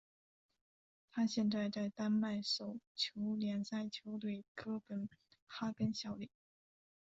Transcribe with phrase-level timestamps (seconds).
[1.11, 5.07] 他现在在丹麦手球联赛球队哥本
[5.45, 6.31] 哈根效力。